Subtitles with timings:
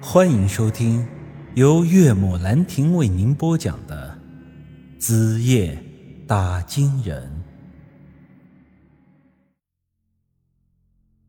[0.00, 1.06] 欢迎收听
[1.54, 4.18] 由岳母兰亭为您播讲的
[5.00, 5.82] 《子夜
[6.26, 7.44] 打金人》。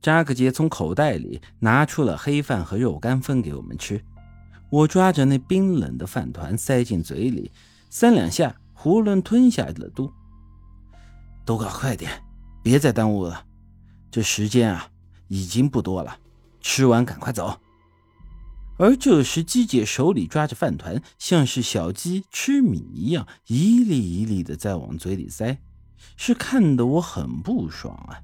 [0.02, 4.04] 扎克杰从口袋里拿出了黑饭和肉干分给我们吃，
[4.70, 7.52] 我抓着那冰冷的饭团塞进嘴里，
[7.90, 10.12] 三两下囫囵吞下了肚。
[11.46, 12.12] 都搞快点，
[12.62, 13.46] 别再耽误了，
[14.12, 14.90] 这时间啊
[15.30, 16.18] 已经不多了，
[16.60, 17.58] 吃完赶快走。
[18.78, 25.58] 而这时，鸡姐手里抓着饭团，像是小鸡吃米一样，一粒一粒的在往嘴里塞，
[26.16, 28.22] 是看得我很不爽啊！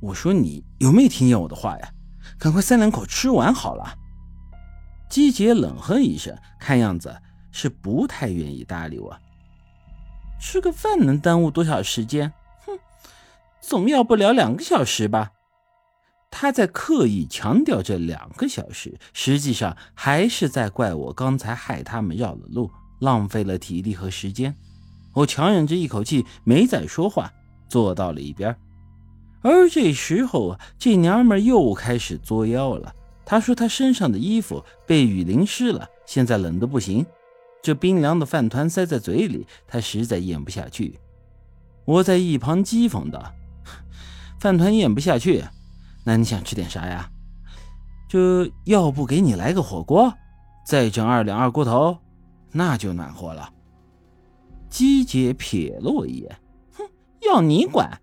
[0.00, 1.92] 我说你有没有听见我的话呀？
[2.38, 3.96] 赶快三两口吃完好了。
[5.08, 7.16] 鸡姐冷哼一声，看样子
[7.50, 9.18] 是不太愿意搭理我。
[10.40, 12.32] 吃个饭能耽误多少时间？
[12.66, 12.78] 哼，
[13.60, 15.32] 总要不了两个小时吧。
[16.34, 24.56] 他在刻意强调这两个小时，实际上还是在怪我刚才害他们绕了路，浪费了体力和时间。
[25.12, 27.30] 我强忍着一口气没再说话，
[27.68, 28.56] 坐到了一边。
[29.42, 32.92] 而这时候啊，这娘们又开始作妖了。
[33.26, 37.04] 她说她身上的衣服被雨淋湿了，现在冷得不行。
[37.62, 40.98] 这冰凉的饭团塞在嘴里，她实在咽不下去。
[41.84, 43.34] 我在一旁讥讽道
[44.40, 45.44] ：“饭团咽不下去。”
[46.04, 47.10] 那你想吃点啥呀？
[48.08, 50.12] 这要不给你来个火锅，
[50.66, 51.98] 再整二两二锅头，
[52.50, 53.52] 那就暖和了。
[54.68, 56.38] 姬姐瞥了我一眼，
[56.72, 56.84] 哼，
[57.20, 58.00] 要你管！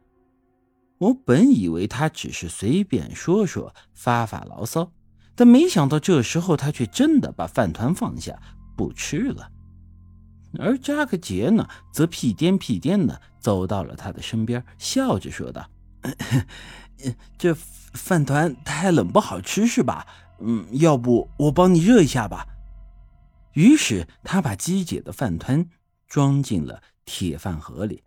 [0.97, 4.91] 我本以为他只是随便说说，发发牢骚，
[5.35, 8.37] 但没想到这时候他却真的把饭团放下
[8.75, 9.51] 不吃了。
[10.57, 15.69] 而扎克杰呢，则屁颠屁颠的走到了他的身边，笑着说道。
[17.37, 17.55] 这
[17.93, 20.05] 饭团太冷不好吃是吧？
[20.39, 22.45] 嗯，要不我帮你热一下吧。
[23.53, 25.65] 于是他把鸡姐的饭团
[26.07, 28.03] 装进了铁饭盒里，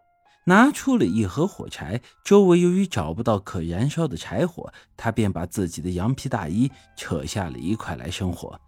[0.47, 2.01] 拿出了一盒火柴。
[2.25, 8.59] 周围由于找不到可燃烧的柴火，他便把自己的羊皮大衣扯下了一块来生火。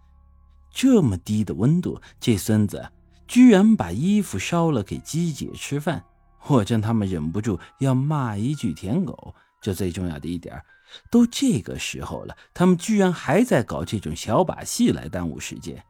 [0.69, 2.91] 这么低的温度，这孙子
[3.27, 6.03] 居然把衣服烧了给鸡姐吃饭。
[6.47, 9.33] 我真他妈忍不住要骂一句舔狗！
[9.65, 10.61] 这最重要的一点，
[11.09, 15.83] 都这个时候了，他们居然还在搞这种小把戏来耽误时间。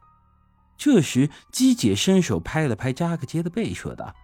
[0.78, 4.14] 这时，姬姐伸手拍了拍扎克杰的背，说道：“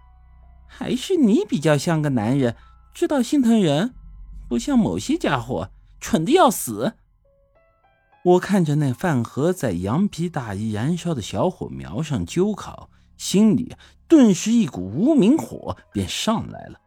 [0.67, 2.57] 还是你比较像个男人，
[2.95, 3.93] 知道心疼人，
[4.49, 5.71] 不像某些家伙
[6.01, 6.95] 蠢的要死。”
[8.25, 12.89] 我看着那饭盒在羊皮大衣燃烧的小火苗上揪烤。
[13.19, 13.77] 心里
[14.09, 16.81] 顿时一股无名火便上来了，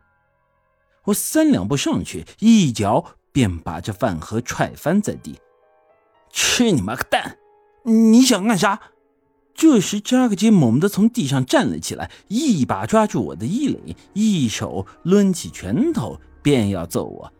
[1.05, 5.39] 我三两步上去，一脚便把这饭盒踹翻在地。
[6.31, 7.38] 吃你妈个蛋！
[7.83, 8.81] 你想干啥？
[9.53, 17.31] 这时扎克杰猛地从地上站了起来，一把抓住我的衣领，一手抡起拳头便要揍我。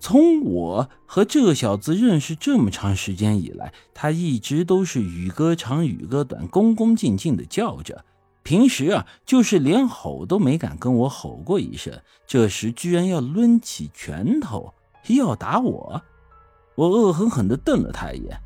[0.00, 8.04] 从我和这小子认识这么长时间以来，他一直都是语歌长语歌短，恭恭敬敬的叫着。
[8.44, 11.98] 平时啊，就是连吼都没敢跟我吼过一声。
[12.26, 14.72] 这时居然要抡起拳头
[15.08, 16.02] 要打我，
[16.76, 18.38] 我恶狠狠地瞪了他一眼：“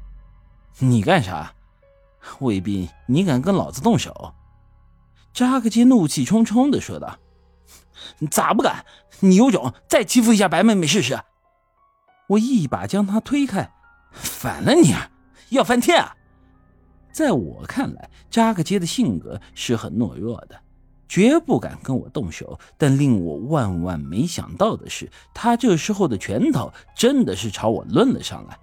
[0.78, 1.52] 你干啥？
[2.38, 4.32] 未必你敢跟老子动手？”
[5.34, 7.18] 扎克杰怒气冲冲地说道
[8.30, 8.86] ：“咋不敢？
[9.20, 11.20] 你有种再欺负一下白妹妹试试！”
[12.30, 13.72] 我一把将他推开，
[14.12, 14.94] 反了你！
[15.50, 16.14] 要翻天啊！
[17.18, 20.56] 在我看来，扎克街的性格是很懦弱的，
[21.08, 22.56] 绝不敢跟我动手。
[22.76, 28.56] 但令我万万没想到的是，他这时候的拳头真的是朝我抡了上来。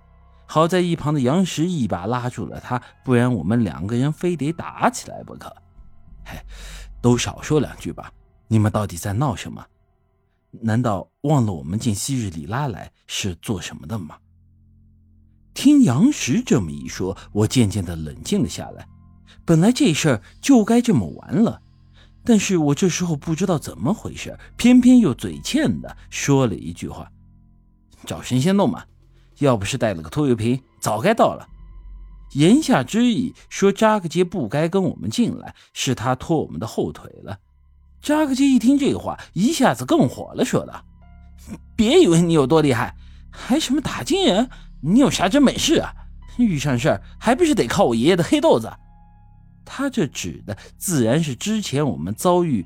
[0.45, 5.53] 好在一旁的杨石一把拉住了他，不然我们两个人非得打起来不可。
[6.23, 6.39] 嘿，
[7.01, 8.09] 都少说两句吧！
[8.47, 9.65] 你们到底在闹什么？
[10.51, 14.15] 难道忘了我们进昔日里拉来是做什么的吗？
[15.55, 18.87] 听杨石这么一说，我渐渐的冷静了下来。
[19.45, 21.61] 本来这事儿就该这么完了，
[22.23, 27.09] 但是我这时候不知道怎么回事，偏偏又嘴欠的说了一句话
[28.05, 28.83] ：“找神仙弄嘛，
[29.39, 31.47] 要不是带了个拖油瓶，早该到了。”
[32.33, 37.39] 言下之意说扎克杰不该跟我们进来，是他拖我们的后腿了。
[38.01, 40.83] 扎克杰一听这话，一下子更火了，说道
[41.77, 42.95] ：“别以为你有多厉害，
[43.31, 44.49] 还什么打金人？
[44.85, 45.91] 你有啥真本事啊？
[46.37, 48.71] 遇上事儿还不是得靠我爷爷的黑豆子？”
[49.65, 52.63] 他这指的自然是之前我们遭遇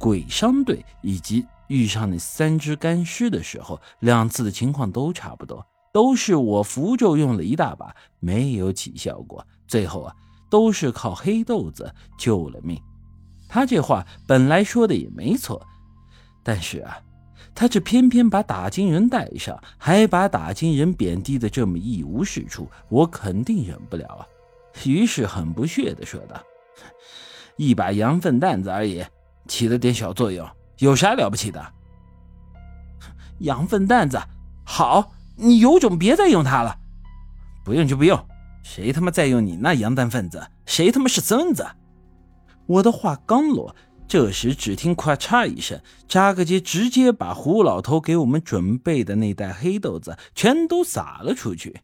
[0.00, 5.64] 鬼商队以及遇上那三只干尸的时候，两次的情况都差不多。
[5.92, 9.46] 都是我符咒用了一大把，没有起效果。
[9.68, 10.16] 最后啊，
[10.50, 12.80] 都是靠黑豆子救了命。
[13.46, 15.60] 他这话本来说的也没错，
[16.42, 16.96] 但是啊，
[17.54, 24.26] 他这偏偏把打金人带上，还把打金人贬低的这么一无是处，我肯定忍不了啊。
[24.84, 26.40] 于是很不屑地说道
[27.56, 29.04] ：“一把羊粪蛋子而已，
[29.46, 30.48] 起了点小作用，
[30.78, 31.64] 有啥了不起的？
[33.40, 34.20] 羊粪蛋子，
[34.64, 36.78] 好。”你有种别再用它了，
[37.64, 38.22] 不用就不用，
[38.62, 41.66] 谁他妈再用你那羊蛋分子，谁他妈是孙子！
[42.66, 43.74] 我的话刚落，
[44.06, 51.80] 这时只听“咔嚓”一声，扎个结直接把胡老头给我们准备的那袋黑豆子全都撒了出去。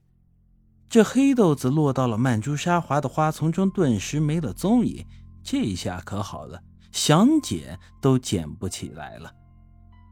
[0.90, 5.06] 这黑豆子落到了曼珠沙华的花丛中，顿时没了踪影。
[5.42, 6.60] 这下可好了，
[6.92, 9.32] 想捡都捡不起来了。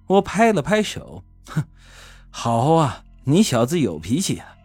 [0.07, 1.63] 我拍了拍手，哼，
[2.31, 3.05] 好啊！
[3.25, 4.57] 你小子有脾气啊！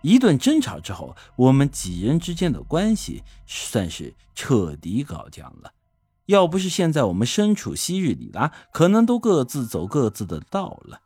[0.00, 5.70] 一顿争吵之后，我们几人之间的关系算是彻底搞僵了。
[6.26, 11.00] 要不是现在我们身处昔日里拉，可能都各自走各自的道了。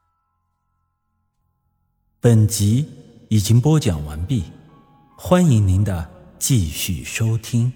[2.21, 2.87] 本集
[3.29, 4.45] 已经播讲完毕，
[5.17, 7.73] 欢迎您的继续收听。